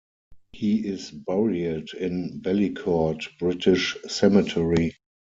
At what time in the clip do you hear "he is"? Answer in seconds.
0.51-1.11